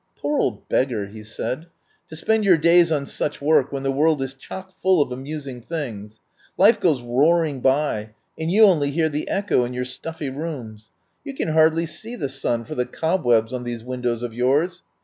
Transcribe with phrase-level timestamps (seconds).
[0.17, 1.67] "Poor old beggar!" he said.
[2.09, 6.21] "To spend your days on such work when the world is chockful of amusing things.
[6.57, 10.85] Life goes roar ing by and you only hear the echo in your stuffy rooms.
[11.23, 14.81] You can hardly see the sun for the cobwebs on these windows of yours.